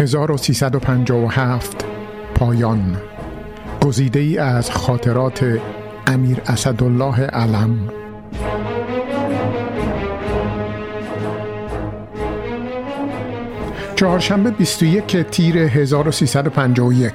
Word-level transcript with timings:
1357 0.00 1.84
پایان. 2.34 2.96
گزیده 3.82 4.20
ای 4.20 4.38
از 4.38 4.70
خاطرات 4.70 5.60
امیر 6.06 6.38
اسدالله 6.46 7.20
علم. 7.20 7.88
چهارشنبه 13.96 14.50
21 14.50 15.16
تیر 15.16 15.58
1351 15.58 17.14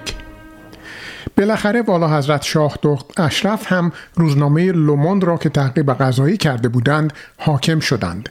بالاخره 1.37 1.81
والا 1.81 2.17
حضرت 2.17 2.43
شاه 2.43 2.77
دخت 2.81 3.19
اشرف 3.19 3.71
هم 3.71 3.91
روزنامه 4.15 4.71
لوموند 4.71 5.23
را 5.23 5.37
که 5.37 5.49
تعقیب 5.49 5.93
غذایی 5.93 6.37
کرده 6.37 6.69
بودند 6.69 7.13
حاکم 7.37 7.79
شدند. 7.79 8.29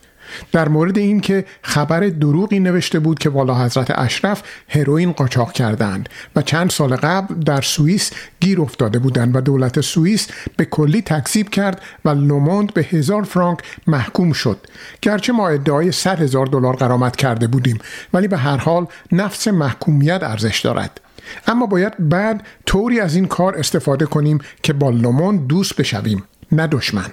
در 0.52 0.68
مورد 0.68 0.98
اینکه 0.98 1.44
خبر 1.62 2.00
دروغی 2.00 2.58
نوشته 2.58 2.98
بود 2.98 3.18
که 3.18 3.30
والا 3.30 3.64
حضرت 3.64 3.98
اشرف 3.98 4.42
هروئین 4.68 5.12
قاچاق 5.12 5.52
کردند 5.52 6.08
و 6.36 6.42
چند 6.42 6.70
سال 6.70 6.96
قبل 6.96 7.34
در 7.34 7.60
سوئیس 7.60 8.10
گیر 8.40 8.60
افتاده 8.60 8.98
بودند 8.98 9.36
و 9.36 9.40
دولت 9.40 9.80
سوئیس 9.80 10.28
به 10.56 10.64
کلی 10.64 11.02
تکذیب 11.02 11.50
کرد 11.50 11.82
و 12.04 12.08
لوموند 12.08 12.74
به 12.74 12.82
هزار 12.82 13.22
فرانک 13.22 13.58
محکوم 13.86 14.32
شد. 14.32 14.58
گرچه 15.02 15.32
ما 15.32 15.48
ادعای 15.48 15.92
100 15.92 16.20
هزار 16.20 16.46
دلار 16.46 16.76
قرامت 16.76 17.16
کرده 17.16 17.46
بودیم 17.46 17.78
ولی 18.12 18.28
به 18.28 18.36
هر 18.36 18.56
حال 18.56 18.86
نفس 19.12 19.48
محکومیت 19.48 20.22
ارزش 20.22 20.60
دارد. 20.60 21.00
اما 21.46 21.66
باید 21.66 22.08
بعد 22.08 22.46
طوری 22.66 23.00
از 23.00 23.14
این 23.14 23.26
کار 23.26 23.58
استفاده 23.58 24.06
کنیم 24.06 24.38
که 24.62 24.72
با 24.72 24.90
لوموند 24.90 25.46
دوست 25.46 25.76
بشویم 25.76 26.24
نه 26.52 26.66
دشمن. 26.66 27.12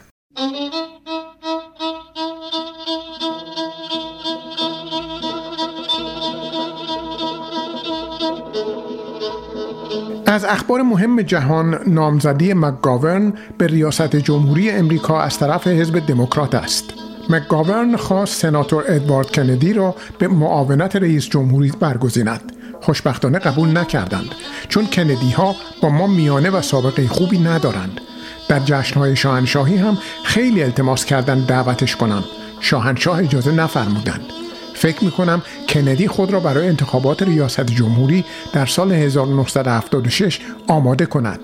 از 10.26 10.46
اخبار 10.46 10.82
مهم 10.82 11.22
جهان 11.22 11.80
نامزدی 11.88 12.54
مکگاورن 12.54 13.34
به 13.58 13.68
ریاست 13.68 14.16
جمهوری 14.16 14.70
امریکا 14.70 15.22
از 15.22 15.40
طرف 15.40 15.68
حزب 15.68 16.06
دموکرات 16.06 16.56
است. 16.56 16.94
مکگاورن 17.30 17.96
خواست 17.96 18.42
سناتور 18.42 18.84
ادوارد 18.88 19.32
کندی 19.32 19.74
را 19.74 19.96
به 20.20 20.28
معاونت 20.28 20.96
رئیس 20.96 21.30
جمهوری 21.30 21.72
برگزیند. 21.80 22.52
خوشبختانه 22.82 23.40
قبول 23.40 23.78
نکردند 23.78 24.36
چون 24.70 24.86
کندی 24.86 25.32
ها 25.32 25.56
با 25.82 25.90
ما 25.90 26.08
میانه 26.08 26.50
و 26.50 26.62
سابقه 26.62 27.08
خوبی 27.08 27.40
ندارند. 27.40 28.02
در 28.48 28.60
جشنهای 28.60 29.16
شاهنشاهی 29.16 29.78
هم 29.78 29.98
خیلی 30.24 30.64
التماس 30.64 31.06
کردند 31.06 31.48
دعوتش 31.48 31.96
کنم. 31.96 32.24
شاهنشاه 32.60 33.20
اجازه 33.20 33.52
نفرمودند. 33.52 34.41
فکر 34.82 35.04
می 35.04 35.12
کنم 35.12 35.42
کندی 35.70 36.08
خود 36.08 36.32
را 36.34 36.40
برای 36.40 36.68
انتخابات 36.68 37.24
ریاست 37.24 37.66
جمهوری 37.66 38.26
در 38.54 38.66
سال 38.66 38.92
1976 38.92 40.40
آماده 40.68 41.06
کند. 41.06 41.40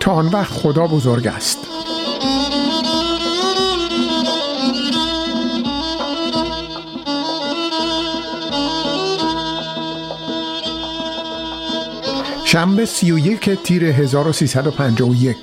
تا 0.00 0.12
آن 0.12 0.26
وقت 0.26 0.52
خدا 0.52 0.86
بزرگ 0.86 1.26
است. 1.26 1.58
شنبه 12.44 12.86
31 12.86 13.62
تیر 13.62 13.84
1351 13.84 15.36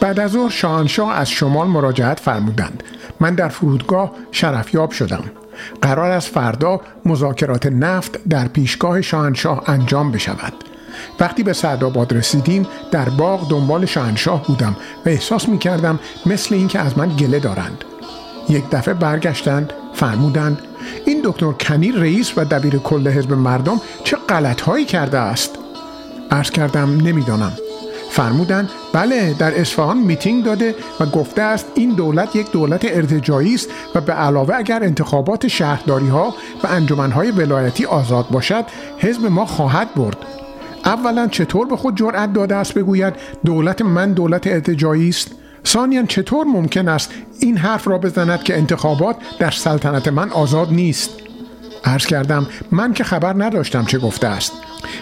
بعد 0.00 0.20
از 0.20 0.30
ظهر 0.30 0.50
شاهنشاه 0.50 1.12
از 1.12 1.30
شمال 1.30 1.66
مراجعت 1.66 2.20
فرمودند. 2.20 2.82
من 3.20 3.34
در 3.34 3.48
فرودگاه 3.48 4.12
شرفیاب 4.32 4.90
شدم. 4.90 5.43
قرار 5.82 6.10
است 6.10 6.28
فردا 6.28 6.80
مذاکرات 7.04 7.66
نفت 7.66 8.24
در 8.28 8.48
پیشگاه 8.48 9.02
شاهنشاه 9.02 9.62
انجام 9.66 10.12
بشود. 10.12 10.52
وقتی 11.20 11.42
به 11.42 11.52
سعدآباد 11.52 12.14
رسیدیم 12.14 12.66
در 12.90 13.08
باغ 13.08 13.50
دنبال 13.50 13.86
شاهنشاه 13.86 14.42
بودم 14.46 14.76
و 15.06 15.08
احساس 15.08 15.48
می 15.48 15.58
کردم 15.58 15.98
مثل 16.26 16.54
اینکه 16.54 16.78
از 16.80 16.98
من 16.98 17.08
گله 17.16 17.38
دارند. 17.38 17.84
یک 18.48 18.70
دفعه 18.70 18.94
برگشتند 18.94 19.72
فرمودند 19.94 20.58
این 21.06 21.20
دکتر 21.24 21.52
کنی 21.52 21.92
رئیس 21.92 22.38
و 22.38 22.44
دبیر 22.44 22.78
کل 22.78 23.08
حزب 23.08 23.32
مردم 23.32 23.80
چه 24.04 24.16
غلط 24.28 24.86
کرده 24.86 25.18
است؟ 25.18 25.58
عرض 26.30 26.50
کردم 26.50 27.00
نمی‌دانم. 27.00 27.52
فرمودند 28.14 28.70
بله 28.92 29.34
در 29.38 29.60
اصفهان 29.60 29.98
میتینگ 29.98 30.44
داده 30.44 30.74
و 31.00 31.06
گفته 31.06 31.42
است 31.42 31.66
این 31.74 31.90
دولت 31.90 32.36
یک 32.36 32.50
دولت 32.52 32.84
ارتجایی 32.84 33.54
است 33.54 33.68
و 33.94 34.00
به 34.00 34.12
علاوه 34.12 34.54
اگر 34.54 34.84
انتخابات 34.84 35.48
شهرداری 35.48 36.08
ها 36.08 36.34
و 36.64 36.66
انجمنهای 36.66 37.30
ولایتی 37.30 37.84
آزاد 37.84 38.28
باشد 38.30 38.64
حزب 38.98 39.26
ما 39.26 39.46
خواهد 39.46 39.94
برد. 39.94 40.16
اولا 40.84 41.28
چطور 41.28 41.66
به 41.66 41.76
خود 41.76 41.96
جرأت 41.96 42.32
داده 42.32 42.54
است 42.54 42.74
بگوید 42.74 43.14
دولت 43.44 43.82
من 43.82 44.12
دولت 44.12 44.46
ارتجایی 44.46 45.08
است؟ 45.08 45.30
ثانیا 45.66 46.02
چطور 46.02 46.46
ممکن 46.46 46.88
است 46.88 47.10
این 47.40 47.56
حرف 47.56 47.88
را 47.88 47.98
بزند 47.98 48.42
که 48.42 48.56
انتخابات 48.56 49.16
در 49.38 49.50
سلطنت 49.50 50.08
من 50.08 50.30
آزاد 50.30 50.70
نیست؟ 50.70 51.10
عرض 51.84 52.06
کردم 52.06 52.46
من 52.70 52.92
که 52.92 53.04
خبر 53.04 53.44
نداشتم 53.44 53.84
چه 53.84 53.98
گفته 53.98 54.26
است. 54.26 54.52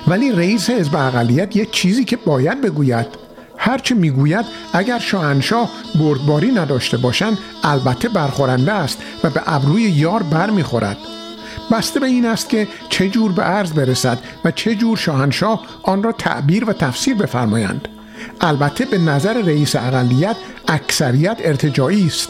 ولی 0.09 0.33
رئیس 0.33 0.71
حزب 0.71 0.97
اقلیت 0.97 1.57
یک 1.57 1.71
چیزی 1.71 2.05
که 2.05 2.17
باید 2.17 2.61
بگوید. 2.61 3.07
هرچه 3.59 3.95
می‌گوید 3.95 4.47
اگر 4.73 4.99
شاهنشاه 4.99 5.71
بردباری 5.95 6.53
نداشته 6.53 6.97
باشند 6.97 7.39
البته 7.65 8.09
برخورنده 8.09 8.73
است 8.73 8.99
و 9.25 9.31
به 9.31 9.43
ابروی 9.47 9.83
یار 9.83 10.23
بر 10.23 10.51
می‌خورد 10.51 10.97
بسته 11.71 12.01
به 12.01 12.07
این 12.07 12.27
است 12.27 12.49
که 12.49 12.69
چه 12.89 13.09
جور 13.09 13.33
به 13.33 13.43
عرض 13.43 13.73
برسد 13.73 14.19
و 14.45 14.51
چه 14.51 14.75
جور 14.75 14.97
شاهنشاه 14.97 15.61
آن 15.83 16.03
را 16.03 16.13
تعبیر 16.13 16.65
و 16.65 16.73
تفسیر 16.73 17.15
بفرمایند. 17.15 17.89
البته 18.41 18.85
به 18.85 18.99
نظر 18.99 19.43
رئیس 19.43 19.77
اقلیت 19.77 20.37
اکثریت 20.69 21.37
ارتجایی 21.41 22.07
است. 22.07 22.29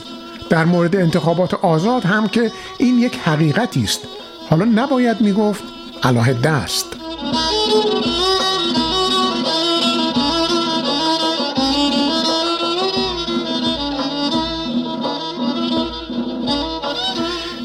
در 0.50 0.64
مورد 0.64 0.96
انتخابات 0.96 1.54
آزاد 1.54 2.04
هم 2.04 2.28
که 2.28 2.50
این 2.78 2.98
یک 2.98 3.18
حقیقتی 3.24 3.84
است. 3.84 4.00
حالا 4.50 4.64
نباید 4.64 5.20
می‌گفت 5.20 5.62
علاهده 6.02 6.50
است 6.50 6.86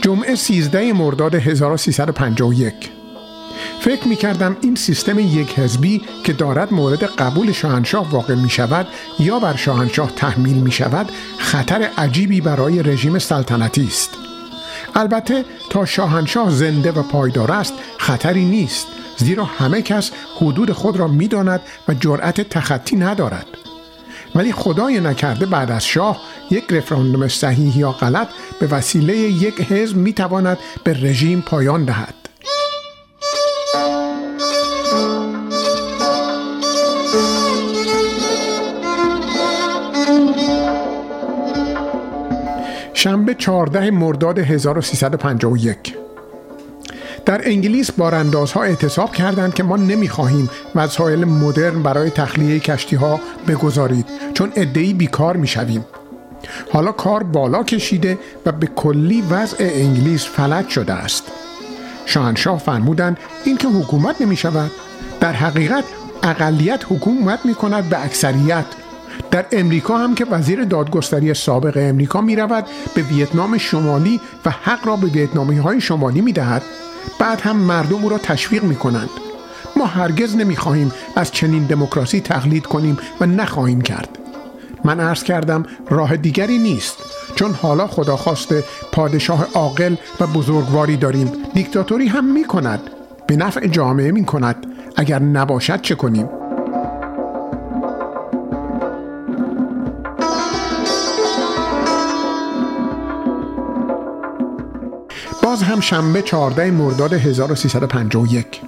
جمعه 0.01 0.35
13 0.35 0.93
مرداد 0.93 1.35
1351 1.35 2.73
فکر 3.79 4.07
می 4.07 4.15
کردم 4.15 4.57
این 4.61 4.75
سیستم 4.75 5.19
یک 5.19 5.59
حزبی 5.59 6.01
که 6.23 6.33
دارد 6.33 6.73
مورد 6.73 7.03
قبول 7.03 7.51
شاهنشاه 7.51 8.11
واقع 8.11 8.35
می 8.35 8.49
شود 8.49 8.87
یا 9.19 9.39
بر 9.39 9.55
شاهنشاه 9.55 10.11
تحمیل 10.11 10.57
می 10.57 10.71
شود 10.71 11.11
خطر 11.37 11.89
عجیبی 11.97 12.41
برای 12.41 12.83
رژیم 12.83 13.19
سلطنتی 13.19 13.87
است. 13.87 14.09
البته 14.95 15.45
تا 15.69 15.85
شاهنشاه 15.85 16.49
زنده 16.49 16.91
و 16.91 17.03
پایدار 17.03 17.51
است 17.51 17.73
خطری 17.97 18.45
نیست 18.45 18.87
زیرا 19.17 19.45
همه 19.45 19.81
کس 19.81 20.11
حدود 20.37 20.71
خود 20.71 20.97
را 20.97 21.07
می‌داند 21.07 21.61
و 21.87 21.93
جرأت 21.93 22.41
تخطی 22.41 22.95
ندارد. 22.95 23.47
ولی 24.35 24.51
خدای 24.51 24.99
نکرده 24.99 25.45
بعد 25.45 25.71
از 25.71 25.85
شاه 25.85 26.21
یک 26.51 26.63
رفراندوم 26.69 27.27
صحیح 27.27 27.77
یا 27.77 27.91
غلط 27.91 28.27
به 28.59 28.67
وسیله 28.67 29.17
یک 29.17 29.61
حزب 29.61 29.97
می‌تواند 29.97 30.57
به 30.83 30.93
رژیم 30.93 31.41
پایان 31.41 31.85
دهد. 31.85 32.13
شنبه 42.93 43.33
14 43.33 43.91
مرداد 43.91 44.39
1351 44.39 45.96
در 47.27 47.41
انگلیس 47.43 47.91
باراندازها 47.91 48.63
اعتصاب 48.63 49.15
کردند 49.15 49.53
که 49.53 49.63
ما 49.63 49.77
نمی‌خواهیم 49.77 50.49
وسایل 50.75 51.25
مدرن 51.25 51.83
برای 51.83 52.09
تخلیه 52.09 52.59
کشتی 52.59 52.95
ها 52.95 53.19
بگذارید 53.47 54.05
چون 54.33 54.51
ادهی 54.55 54.93
بیکار 54.93 55.37
می‌شویم. 55.37 55.85
حالا 56.73 56.91
کار 56.91 57.23
بالا 57.23 57.63
کشیده 57.63 58.17
و 58.45 58.51
به 58.51 58.67
کلی 58.67 59.21
وضع 59.21 59.57
انگلیس 59.59 60.25
فلج 60.25 60.67
شده 60.69 60.93
است. 60.93 61.23
شاهنشاه 62.05 62.59
فرمودند 62.59 63.17
این 63.45 63.57
که 63.57 63.67
حکومت 63.67 64.21
نمی 64.21 64.35
شود 64.35 64.71
در 65.19 65.33
حقیقت 65.33 65.83
اقلیت 66.23 66.85
حکومت 66.89 67.45
می 67.45 67.53
کند 67.53 67.89
به 67.89 68.05
اکثریت. 68.05 68.65
در 69.31 69.45
امریکا 69.51 69.97
هم 69.97 70.15
که 70.15 70.25
وزیر 70.25 70.63
دادگستری 70.63 71.33
سابق 71.33 71.73
امریکا 71.77 72.21
می 72.21 72.35
رود 72.35 72.65
به 72.95 73.01
ویتنام 73.01 73.57
شمالی 73.57 74.19
و 74.45 74.49
حق 74.49 74.87
را 74.87 74.95
به 74.95 75.07
ویتنامی 75.07 75.57
های 75.57 75.81
شمالی 75.81 76.21
می 76.21 76.33
دهد 76.33 76.61
بعد 77.19 77.41
هم 77.41 77.57
مردم 77.57 78.03
او 78.03 78.09
را 78.09 78.17
تشویق 78.17 78.63
می 78.63 78.75
کنند 78.75 79.09
ما 79.75 79.85
هرگز 79.85 80.35
نمی 80.35 80.55
خواهیم 80.55 80.91
از 81.15 81.31
چنین 81.31 81.63
دموکراسی 81.63 82.21
تقلید 82.21 82.65
کنیم 82.65 82.97
و 83.21 83.25
نخواهیم 83.25 83.81
کرد. 83.81 84.17
من 84.83 84.99
عرض 84.99 85.23
کردم 85.23 85.63
راه 85.89 86.17
دیگری 86.17 86.57
نیست. 86.57 86.97
چون 87.35 87.53
حالا 87.53 87.87
خدا 87.87 88.17
خواسته 88.17 88.63
پادشاه 88.91 89.47
عاقل 89.53 89.95
و 90.19 90.27
بزرگواری 90.27 90.97
داریم. 90.97 91.31
دیکتاتوری 91.53 92.07
هم 92.07 92.33
می 92.33 92.45
کند 92.45 92.79
به 93.27 93.35
نفع 93.35 93.67
جامعه 93.67 94.11
می 94.11 94.25
کند 94.25 94.65
اگر 94.95 95.19
نباشد 95.19 95.81
چه 95.81 95.95
کنیم؟ 95.95 96.29
باز 105.57 105.65
هم 105.65 105.79
شنبه 105.79 106.21
14 106.21 106.71
مرداد 106.71 107.13
1351 107.13 108.61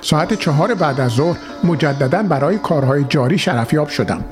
ساعت 0.00 0.34
چهار 0.34 0.74
بعد 0.74 1.00
از 1.00 1.10
ظهر 1.10 1.36
مجددا 1.64 2.22
برای 2.22 2.58
کارهای 2.58 3.04
جاری 3.08 3.38
شرفیاب 3.38 3.88
شدم. 3.88 4.24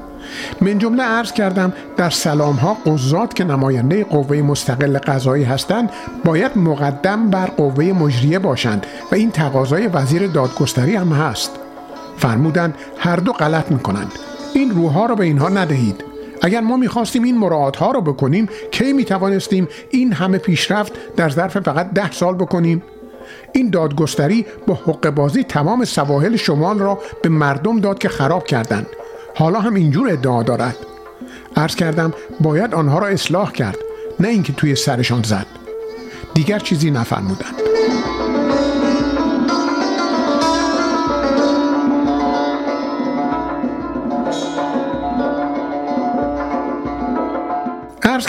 من 0.61 0.79
جمله 0.79 1.03
عرض 1.03 1.33
کردم 1.33 1.73
در 1.97 2.11
سلام 2.11 2.57
ها 2.57 2.77
قضات 2.87 3.35
که 3.35 3.45
نماینده 3.45 4.05
قوه 4.05 4.37
مستقل 4.37 4.99
قضایی 4.99 5.45
هستند 5.45 5.91
باید 6.25 6.59
مقدم 6.59 7.31
بر 7.31 7.47
قوه 7.47 7.85
مجریه 7.85 8.39
باشند 8.39 8.87
و 9.13 9.15
این 9.15 9.31
تقاضای 9.31 9.87
وزیر 9.87 10.27
دادگستری 10.27 10.97
هم 10.97 11.13
هست. 11.13 11.51
فرمودند 12.17 12.75
هر 12.99 13.17
دو 13.17 13.33
غلط 13.33 13.71
می‌کنند. 13.71 14.13
این 14.55 14.71
روحها 14.71 15.07
را 15.07 15.15
به 15.15 15.25
اینها 15.25 15.49
ندهید. 15.49 16.10
اگر 16.43 16.61
ما 16.61 16.77
می‌خواستیم 16.77 17.23
این 17.23 17.39
مراعات 17.39 17.77
ها 17.77 17.91
رو 17.91 18.01
بکنیم 18.01 18.49
کی 18.71 18.93
می‌توانستیم 18.93 19.69
این 19.91 20.13
همه 20.13 20.39
پیشرفت 20.39 20.93
در 21.17 21.29
ظرف 21.29 21.59
فقط 21.59 21.91
ده 21.91 22.13
سال 22.13 22.35
بکنیم؟ 22.35 22.83
این 23.53 23.71
دادگستری 23.71 24.47
با 24.67 24.75
حق 24.75 25.11
بازی 25.11 25.45
تمام 25.45 25.85
سواحل 25.85 26.37
شمال 26.37 26.79
را 26.79 26.99
به 27.23 27.29
مردم 27.29 27.81
داد 27.81 27.99
که 27.99 28.09
خراب 28.09 28.47
کردند. 28.47 28.87
حالا 29.35 29.61
هم 29.61 29.75
اینجور 29.75 30.13
ادعا 30.13 30.43
دارد. 30.43 30.77
عرض 31.57 31.77
کردم 31.77 32.13
باید 32.41 32.75
آنها 32.75 32.99
را 32.99 33.07
اصلاح 33.07 33.53
کرد 33.53 33.79
نه 34.21 34.29
اینکه 34.29 34.53
توی 34.53 34.75
سرشان 34.75 35.23
زد. 35.23 35.47
دیگر 36.35 36.59
چیزی 36.59 36.91
نفرمودند. 36.91 37.55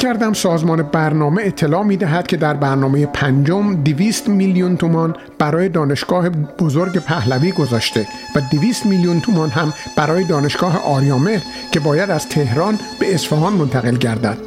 کردم 0.01 0.33
سازمان 0.33 0.81
برنامه 0.81 1.41
اطلاع 1.45 1.83
می 1.83 1.97
دهد 1.97 2.27
که 2.27 2.37
در 2.37 2.53
برنامه 2.53 3.05
پنجم 3.05 3.75
200 3.75 4.29
میلیون 4.29 4.77
تومان 4.77 5.15
برای 5.39 5.69
دانشگاه 5.69 6.29
بزرگ 6.29 6.97
پهلوی 6.97 7.51
گذاشته 7.51 8.07
و 8.35 8.41
200 8.51 8.85
میلیون 8.85 9.21
تومان 9.21 9.49
هم 9.49 9.73
برای 9.95 10.23
دانشگاه 10.23 10.83
آریامه 10.85 11.41
که 11.71 11.79
باید 11.79 12.09
از 12.09 12.29
تهران 12.29 12.79
به 12.99 13.13
اصفهان 13.13 13.53
منتقل 13.53 13.95
گردد. 13.95 14.37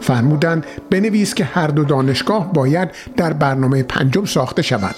فرمودند 0.00 0.66
بنویس 0.90 1.34
که 1.34 1.44
هر 1.44 1.66
دو 1.66 1.84
دانشگاه 1.84 2.52
باید 2.52 2.88
در 3.16 3.32
برنامه 3.32 3.82
پنجم 3.82 4.24
ساخته 4.24 4.62
شود. 4.62 4.94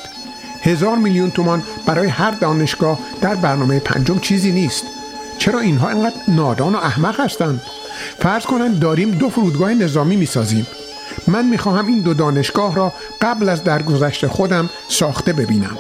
هزار 0.63 0.99
میلیون 0.99 1.31
تومان 1.31 1.63
برای 1.87 2.09
هر 2.09 2.31
دانشگاه 2.31 2.99
در 3.21 3.35
برنامه 3.35 3.81
پنجم 3.81 4.19
چیزی 4.19 4.53
نیست. 4.53 5.02
چرا 5.43 5.61
اینها 5.61 5.89
اینقدر 5.89 6.17
نادان 6.29 6.75
و 6.75 6.79
احمق 6.79 7.21
هستند؟ 7.21 7.63
فرض 8.19 8.47
کنند 8.47 8.79
داریم 8.79 9.11
دو 9.11 9.29
فرودگاه 9.29 9.75
نظامی 9.75 10.17
می‌سازیم. 10.17 10.67
من 11.27 11.45
می‌خواهم 11.47 11.87
این 11.87 12.01
دو 12.01 12.15
دانشگاه 12.15 12.75
را 12.75 12.93
قبل 13.21 13.49
از 13.49 13.65
درگذشت 13.65 14.27
خودم 14.27 14.71
ساخته 14.89 15.33
ببینم. 15.33 15.79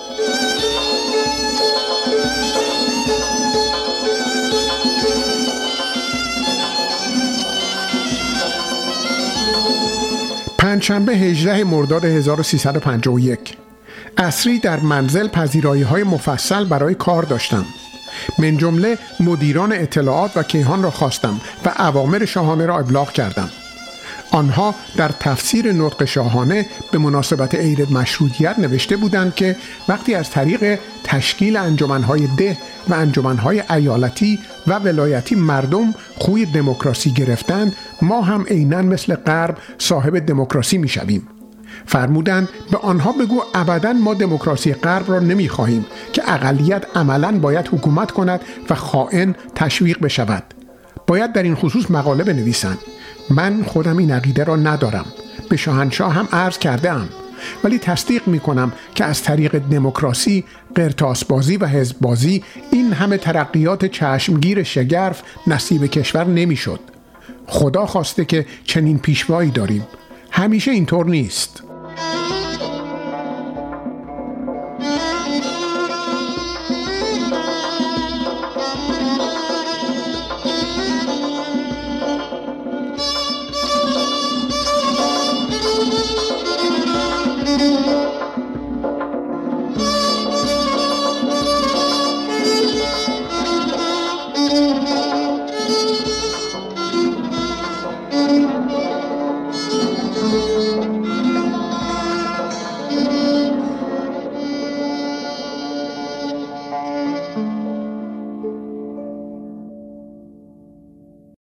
پنجشنبه 10.58 11.12
18 11.12 11.64
مرداد 11.64 12.04
1351 12.04 13.56
اصری 14.16 14.58
در 14.58 14.80
منزل 14.80 15.28
پذیرایی 15.28 15.82
های 15.82 16.02
مفصل 16.02 16.64
برای 16.64 16.94
کار 16.94 17.22
داشتم. 17.22 17.64
من 18.38 18.56
جمله 18.56 18.98
مدیران 19.20 19.72
اطلاعات 19.72 20.36
و 20.36 20.42
کیهان 20.42 20.82
را 20.82 20.90
خواستم 20.90 21.40
و 21.64 21.72
اوامر 21.78 22.24
شاهانه 22.24 22.66
را 22.66 22.78
ابلاغ 22.78 23.12
کردم. 23.12 23.50
آنها 24.32 24.74
در 24.96 25.08
تفسیر 25.08 25.72
نطق 25.72 26.04
شاهانه 26.04 26.66
به 26.92 26.98
مناسبت 26.98 27.54
عید 27.54 27.92
مشروطیت 27.92 28.58
نوشته 28.58 28.96
بودند 28.96 29.34
که 29.34 29.56
وقتی 29.88 30.14
از 30.14 30.30
طریق 30.30 30.78
تشکیل 31.04 31.56
انجمنهای 31.56 32.28
ده 32.36 32.58
و 32.88 32.94
انجمنهای 32.94 33.62
ایالتی 33.70 34.38
و 34.66 34.78
ولایتی 34.78 35.34
مردم 35.34 35.94
خوی 36.18 36.46
دموکراسی 36.46 37.10
گرفتند 37.10 37.76
ما 38.02 38.20
هم 38.20 38.44
عینا 38.50 38.82
مثل 38.82 39.14
غرب 39.14 39.58
صاحب 39.78 40.18
دموکراسی 40.18 40.78
می‌شویم. 40.78 41.28
فرمودند 41.86 42.48
به 42.70 42.78
آنها 42.78 43.12
بگو 43.12 43.42
ابدا 43.54 43.92
ما 43.92 44.14
دموکراسی 44.14 44.74
غرب 44.74 45.10
را 45.10 45.18
نمی‌خواهیم 45.18 45.86
که 46.12 46.22
اقلیت 46.26 46.96
عملا 46.96 47.38
باید 47.38 47.68
حکومت 47.68 48.10
کند 48.10 48.40
و 48.70 48.74
خائن 48.74 49.34
تشویق 49.54 50.00
بشود. 50.00 50.42
باید 51.06 51.32
در 51.32 51.42
این 51.42 51.54
خصوص 51.54 51.90
مقاله 51.90 52.24
بنویسند. 52.24 52.78
من 53.30 53.62
خودم 53.62 53.96
این 53.96 54.10
عقیده 54.10 54.44
را 54.44 54.56
ندارم. 54.56 55.06
به 55.48 55.56
شاهنشاه 55.56 56.12
هم 56.12 56.28
عرض 56.32 56.58
کرده 56.58 56.92
ام 56.92 57.08
ولی 57.64 57.78
تصدیق 57.78 58.28
می 58.28 58.40
کنم 58.40 58.72
که 58.94 59.04
از 59.04 59.22
طریق 59.22 59.58
دموکراسی، 59.58 60.44
قرتاسبازی 60.74 61.56
و 61.56 61.66
حزببازی 61.66 62.44
این 62.70 62.92
همه 62.92 63.16
ترقیات 63.16 63.84
چشمگیر 63.84 64.62
شگرف 64.62 65.22
نصیب 65.46 65.86
کشور 65.86 66.24
نمی‌شد. 66.24 66.80
خدا 67.46 67.86
خواسته 67.86 68.24
که 68.24 68.46
چنین 68.64 68.98
پیشوایی 68.98 69.50
داریم. 69.50 69.86
همیشه 70.32 70.70
اینطور 70.70 71.06
نیست. 71.06 71.62